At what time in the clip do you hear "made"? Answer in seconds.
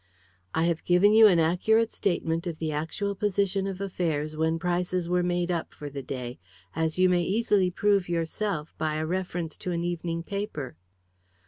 5.21-5.51